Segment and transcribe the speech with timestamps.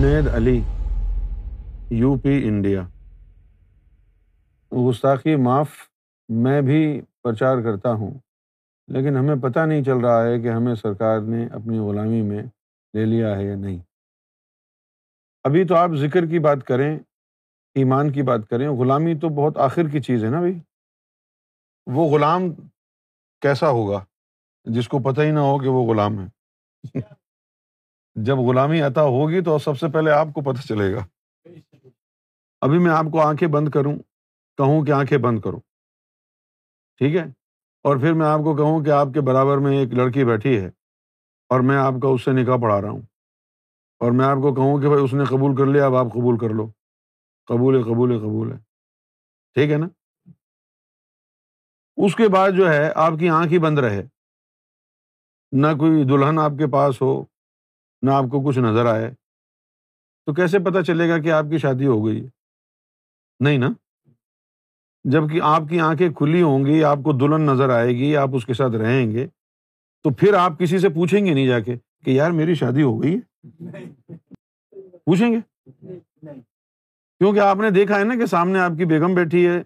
[0.00, 0.60] Junaid Ali
[2.00, 2.82] U P India
[4.88, 5.70] گستاخی معاف
[6.44, 6.78] میں بھی
[7.24, 8.12] پرچار کرتا ہوں
[8.96, 12.42] لیکن ہمیں پتہ نہیں چل رہا ہے کہ ہمیں سرکار نے اپنی غلامی میں
[12.94, 13.78] لے لیا ہے یا نہیں
[15.50, 16.90] ابھی تو آپ ذکر کی بات کریں
[17.82, 20.58] ایمان کی بات کریں غلامی تو بہت آخر کی چیز ہے نا بھائی
[21.96, 22.50] وہ غلام
[23.42, 24.04] کیسا ہوگا
[24.78, 27.06] جس کو پتہ ہی نہ ہو کہ وہ غلام ہے
[28.26, 31.04] جب غلامی عطا ہوگی تو سب سے پہلے آپ کو پتہ چلے گا
[32.66, 33.94] ابھی میں آپ کو آنکھیں بند کروں
[34.58, 35.56] کہوں کہ آنکھیں بند کرو
[36.98, 37.22] ٹھیک ہے
[37.88, 40.66] اور پھر میں آپ کو کہوں کہ آپ کے برابر میں ایک لڑکی بیٹھی ہے
[41.54, 43.00] اور میں آپ کا اس سے نکاح پڑھا رہا ہوں
[44.06, 46.38] اور میں آپ کو کہوں کہ بھائی اس نے قبول کر لیا اب آپ قبول
[46.38, 46.66] کر لو
[47.48, 48.56] قبول قبول قبول ہے
[49.54, 49.88] ٹھیک ہے نا
[52.06, 54.02] اس کے بعد جو ہے آپ کی آنکھ ہی بند رہے
[55.62, 57.10] نہ کوئی دلہن آپ کے پاس ہو
[58.06, 59.10] نہ آپ کو کچھ نظر آئے
[60.26, 62.20] تو کیسے پتا چلے گا کہ آپ کی شادی ہو گئی
[63.44, 63.68] نہیں نا
[65.12, 68.30] جب کہ آپ کی آنکھیں کھلی ہوں گی آپ کو دلہن نظر آئے گی آپ
[68.36, 69.26] اس کے ساتھ رہیں گے
[70.04, 73.02] تو پھر آپ کسی سے پوچھیں گے نہیں جا کے کہ یار میری شادی ہو
[73.02, 73.86] گئی ہے
[75.06, 75.38] پوچھیں گے
[76.30, 79.58] کیونکہ آپ نے دیکھا ہے نا کہ سامنے آپ کی بیگم بیٹھی ہے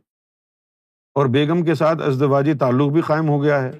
[1.20, 3.70] اور بیگم کے ساتھ ازدواجی تعلق بھی قائم ہو گیا ہے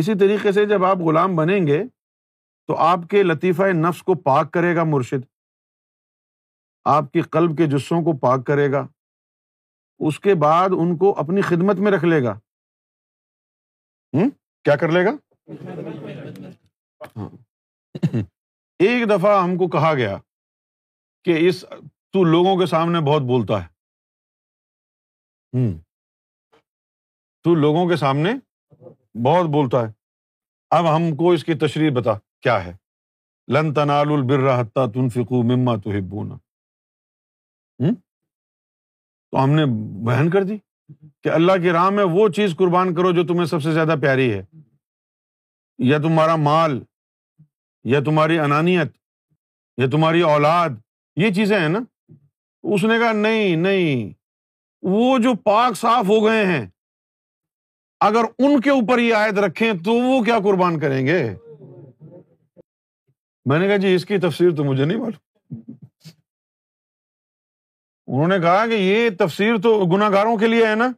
[0.00, 1.82] اسی طریقے سے جب آپ غلام بنیں گے
[2.68, 5.24] تو آپ کے لطیفہ نفس کو پاک کرے گا مرشد
[6.92, 8.84] آپ کے قلب کے جسوں کو پاک کرے گا
[10.08, 12.36] اس کے بعد ان کو اپنی خدمت میں رکھ لے گا
[14.64, 15.14] کیا کر لے گا
[17.16, 17.28] ہاں۔
[18.22, 20.16] ایک دفعہ ہم کو کہا گیا
[21.24, 21.64] کہ اس
[22.12, 25.72] تو لوگوں کے سامنے بہت بولتا ہے ہوں
[27.44, 28.34] تو لوگوں کے سامنے
[29.24, 29.92] بہت بولتا ہے
[30.76, 32.12] اب ہم کو اس کی تشریح بتا
[32.42, 32.72] کیا ہے
[33.54, 34.08] لن تنال
[34.74, 35.40] تنا فکو
[39.42, 39.64] ہم نے
[40.06, 40.56] بہن کر دی
[41.22, 44.32] کہ اللہ کی راہ میں وہ چیز قربان کرو جو تمہیں سب سے زیادہ پیاری
[44.32, 44.44] ہے
[45.88, 46.78] یا تمہارا مال
[47.94, 48.92] یا تمہاری انانیت
[49.82, 50.70] یا تمہاری اولاد
[51.24, 51.78] یہ چیزیں ہیں نا
[52.74, 54.12] اس نے کہا نہیں نہیں
[54.96, 56.66] وہ جو پاک صاف ہو گئے ہیں
[58.06, 61.22] اگر ان کے اوپر یہ آیت رکھیں تو وہ کیا قربان کریں گے
[63.50, 65.60] میں نے کہا جی اس کی تفسیر تو مجھے نہیں معلوم
[68.10, 70.88] انہوں نے کہا کہ یہ تفسیر تو گناگاروں کے لیے ہے نا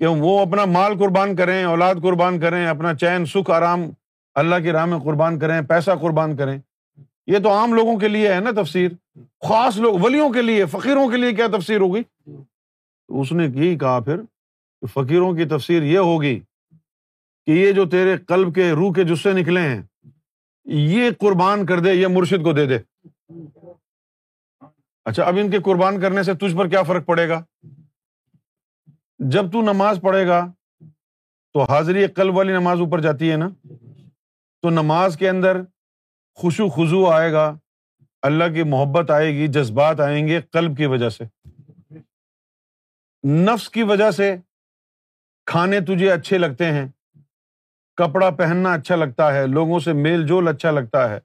[0.00, 3.90] کہ وہ اپنا مال قربان کریں اولاد قربان کریں اپنا چین سکھ آرام
[4.42, 6.56] اللہ کی راہ میں قربان کریں پیسہ قربان کریں
[7.34, 8.88] یہ تو عام لوگوں کے لیے ہے نا تفسیر
[9.48, 12.02] خاص لوگ ولیوں کے لیے فقیروں کے لیے کیا تفسیر ہوگی
[13.20, 14.20] اس نے کی کہا پھر
[14.92, 16.38] فقیروں کی تفسیر یہ ہوگی
[17.46, 19.82] کہ یہ جو تیرے قلب کے روح کے جسے نکلے ہیں
[20.78, 22.78] یہ قربان کر دے یہ مرشد کو دے دے
[25.10, 27.42] اچھا اب ان کے قربان کرنے سے تجھ پر کیا فرق پڑے گا
[29.34, 30.44] جب تو نماز پڑھے گا
[31.52, 33.48] تو حاضری قلب والی نماز اوپر جاتی ہے نا
[34.62, 35.60] تو نماز کے اندر
[36.40, 37.46] خوشو خزو آئے گا
[38.28, 41.24] اللہ کی محبت آئے گی جذبات آئیں گے قلب کی وجہ سے
[43.44, 44.34] نفس کی وجہ سے
[45.50, 46.86] کھانے تجھے اچھے لگتے ہیں
[47.96, 51.18] کپڑا پہننا اچھا لگتا ہے لوگوں سے میل جول اچھا لگتا ہے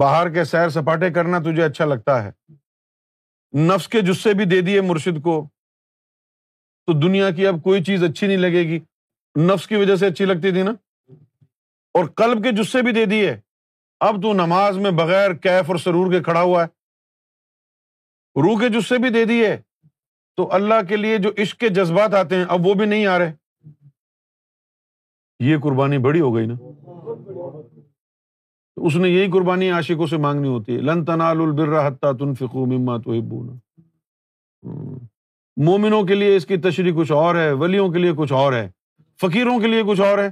[0.00, 2.30] باہر کے سیر سپاٹے کرنا تجھے اچھا لگتا ہے
[3.68, 5.40] نفس کے جسے بھی دے دیے مرشد کو
[6.86, 8.78] تو دنیا کی اب کوئی چیز اچھی نہیں لگے گی
[9.46, 10.70] نفس کی وجہ سے اچھی لگتی تھی نا
[11.98, 13.34] اور کلب کے جسے بھی دے دیے
[14.08, 16.68] اب تو نماز میں بغیر کیف اور سرور کے کھڑا ہوا ہے
[18.42, 19.54] روح کے جسے بھی دے دیے
[20.38, 23.18] تو اللہ کے لیے جو عشق کے جذبات آتے ہیں اب وہ بھی نہیں آ
[23.18, 23.32] رہے
[25.44, 26.54] یہ قربانی بڑی ہو گئی نا
[28.88, 31.88] اس نے یہی قربانی عاشقوں سے مانگنی ہوتی ہے لن تنا برا
[32.18, 33.12] تن فکو مما تو
[35.70, 38.66] مومنوں کے لیے اس کی تشریح کچھ اور ہے ولیوں کے لیے کچھ اور ہے
[39.26, 40.28] فقیروں کے لیے کچھ اور ہے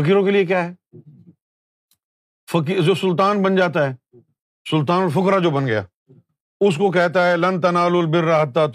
[0.00, 0.74] فقیروں کے لیے کیا ہے
[2.52, 3.94] فقیر جو سلطان بن جاتا ہے
[4.70, 5.82] سلطان الفقرا جو بن گیا
[6.66, 8.66] اس کو کہتا ہے لن تنا لر رہتا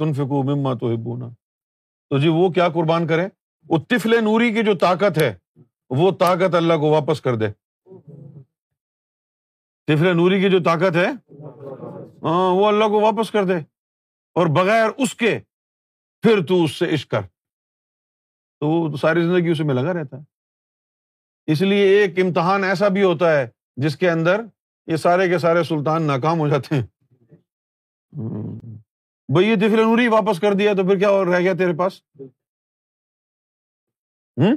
[0.54, 3.28] مما تو جی وہ کیا قربان کرے
[3.70, 5.34] وہ تفل نوری کی جو طاقت ہے
[6.00, 7.48] وہ طاقت اللہ کو واپس کر دے
[9.88, 11.08] طفل نوری کی جو طاقت ہے
[12.28, 13.58] ہاں، وہ اللہ کو واپس کر دے
[14.40, 15.38] اور بغیر اس کے
[16.24, 17.22] پھر تو اس سے عشق کر
[18.60, 23.04] تو وہ ساری زندگی اسی میں لگا رہتا ہے اس لیے ایک امتحان ایسا بھی
[23.04, 23.46] ہوتا ہے
[23.86, 24.42] جس کے اندر
[24.92, 26.82] یہ سارے کے سارے سلطان ناکام ہو جاتے ہیں
[28.16, 32.02] بھائی یہ دفل نوری واپس کر دیا تو پھر کیا رہ گیا تیرے پاس
[34.42, 34.56] ہوں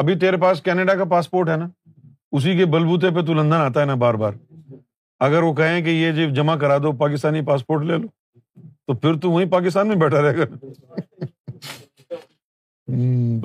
[0.00, 1.68] ابھی تیرے پاس کینیڈا کا پاسپورٹ ہے نا
[2.36, 4.32] اسی کے بلبوتے پہ تو لندن آتا ہے نا بار بار
[5.28, 8.08] اگر وہ کہیں کہ یہ جی جمع کرا دو پاکستانی پاسپورٹ لے لو
[8.88, 10.44] تو پھر تو وہیں پاکستان میں بیٹھا رہے گا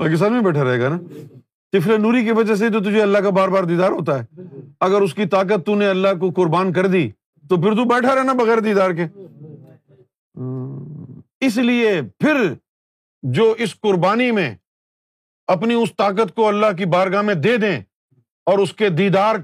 [0.01, 0.97] پاکستان میں بیٹھا رہے گا نا
[1.77, 4.45] تفل نوری کی وجہ سے تو تجھے اللہ کا بار بار دیدار ہوتا ہے
[4.89, 7.07] اگر اس کی طاقت تو نے اللہ کو قربان کر دی
[7.51, 9.05] تو پھر تو بیٹھا رہنا بغیر دیدار کے
[11.45, 11.89] اس لیے
[12.19, 12.37] پھر
[13.37, 14.53] جو اس قربانی میں
[15.55, 17.75] اپنی اس طاقت کو اللہ کی بارگاہ میں دے دیں
[18.51, 19.35] اور اس کے دیدار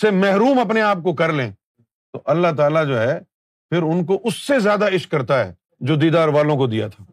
[0.00, 1.50] سے محروم اپنے آپ کو کر لیں
[2.12, 3.18] تو اللہ تعالیٰ جو ہے
[3.70, 5.52] پھر ان کو اس سے زیادہ عشق کرتا ہے
[5.90, 7.04] جو دیدار والوں کو دیا تھا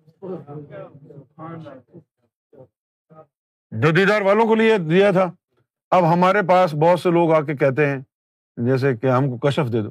[3.81, 5.31] جو دیدار والوں کو لیے دیا تھا
[5.97, 7.99] اب ہمارے پاس بہت سے لوگ آ کے کہتے ہیں
[8.67, 9.89] جیسے کہ ہم کو کشف دے دو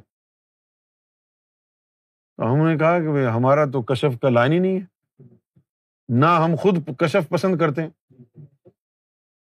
[2.37, 6.55] تو ہم نے کہا کہ ہمارا تو کشف کا لائن ہی نہیں ہے نہ ہم
[6.61, 8.23] خود کشف پسند کرتے ہیں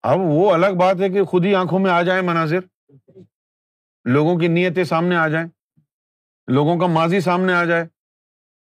[0.10, 2.60] اب وہ الگ بات ہے کہ خود ہی آنکھوں میں آ جائیں مناظر
[4.16, 5.48] لوگوں کی نیتیں سامنے آ جائیں
[6.58, 7.88] لوگوں کا ماضی سامنے آ جائے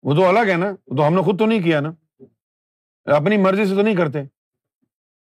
[0.08, 1.92] وہ تو الگ ہے نا وہ تو ہم نے خود تو نہیں کیا نا
[3.16, 4.22] اپنی مرضی سے تو نہیں کرتے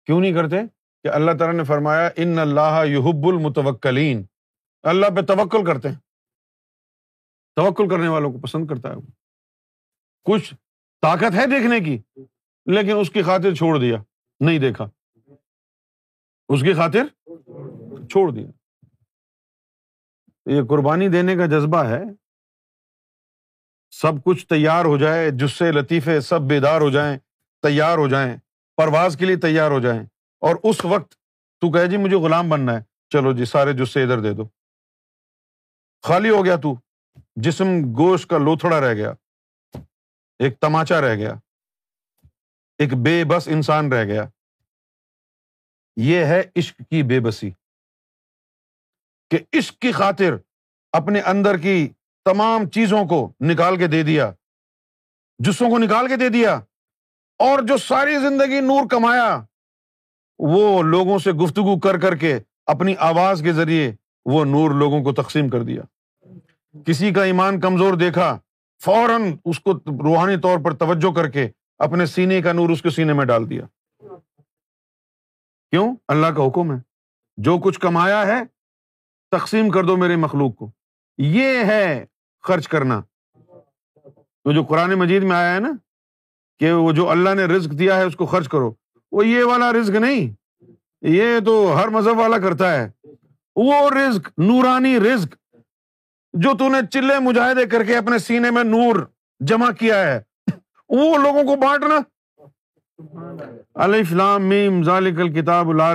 [0.06, 0.58] کیوں نہیں کرتے
[1.04, 4.24] کہ اللہ تعالیٰ نے فرمایا ان اللہ یحب المتوکلین
[4.94, 5.96] اللہ پہ توکل کرتے ہیں
[7.56, 8.96] توکل کرنے والوں کو پسند کرتا ہے
[10.32, 10.54] کچھ
[11.02, 11.98] طاقت ہے دیکھنے کی
[12.74, 13.98] لیکن اس کی خاطر چھوڑ دیا
[14.46, 14.88] نہیں دیکھا
[16.56, 17.06] اس کی خاطر
[18.12, 18.48] چھوڑ دیا
[20.56, 22.02] یہ قربانی دینے کا جذبہ ہے
[24.02, 27.18] سب کچھ تیار ہو جائے جسے لطیفے سب بیدار ہو جائیں
[27.64, 28.36] تیار ہو جائیں
[28.78, 30.02] پرواز کے لیے تیار ہو جائیں
[30.50, 31.12] اور اس وقت
[31.62, 32.84] تو کہ جی مجھے غلام بننا ہے
[33.14, 34.44] چلو جی سارے جسے ادھر دے دو
[36.08, 36.74] خالی ہو گیا تو
[37.46, 39.14] جسم گوشت کا لوتھڑا رہ گیا
[40.44, 41.34] ایک تماچا رہ گیا
[42.84, 44.24] ایک بے بس انسان رہ گیا
[46.08, 47.50] یہ ہے عشق کی بے بسی
[49.32, 50.34] کہ عشق کی خاطر
[51.00, 51.88] اپنے اندر کی
[52.26, 54.32] تمام چیزوں کو نکال کے دے دیا
[55.46, 56.54] جسوں کو نکال کے دے دیا
[57.48, 59.30] اور جو ساری زندگی نور کمایا
[60.54, 62.38] وہ لوگوں سے گفتگو کر کر کے
[62.74, 63.92] اپنی آواز کے ذریعے
[64.34, 65.82] وہ نور لوگوں کو تقسیم کر دیا
[66.88, 68.38] کسی کا ایمان کمزور دیکھا
[68.86, 69.72] فوراً اس کو
[70.04, 71.48] روحانی طور پر توجہ کر کے
[71.88, 73.62] اپنے سینے کا نور اس کے سینے میں ڈال دیا
[75.72, 76.78] کیوں اللہ کا حکم ہے
[77.46, 78.40] جو کچھ کمایا ہے
[79.38, 80.70] تقسیم کر دو میرے مخلوق کو
[81.38, 82.06] یہ ہے
[82.48, 83.00] خرچ کرنا
[84.44, 85.72] تو جو قرآن مجید میں آیا ہے نا
[86.60, 88.72] کہ وہ جو اللہ نے رزق دیا ہے اس کو خرچ کرو
[89.12, 90.34] وہ یہ والا رزق نہیں
[91.16, 92.88] یہ تو ہر مذہب والا کرتا ہے
[93.68, 95.36] وہ رزق نورانی رزق
[96.40, 98.96] جو تو نے چلے مجاہدے کر کے اپنے سینے میں نور
[99.50, 100.20] جمع کیا ہے
[100.90, 101.98] وہ لوگوں کو بانٹنا
[103.84, 104.50] علیہ فلام
[104.84, 105.90] ضالکین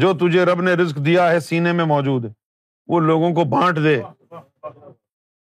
[0.00, 2.24] جو تجھے رب نے رزق دیا ہے سینے میں موجود
[2.88, 3.96] وہ لوگوں کو بانٹ دے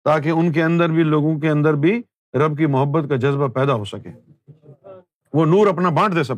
[0.05, 2.01] تاکہ ان کے اندر بھی لوگوں کے اندر بھی
[2.45, 4.11] رب کی محبت کا جذبہ پیدا ہو سکے
[5.37, 6.37] وہ نور اپنا بانٹ دے سب